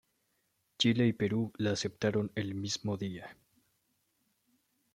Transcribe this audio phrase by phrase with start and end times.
[0.79, 3.37] Chile y Perú la aceptaron el mismo día.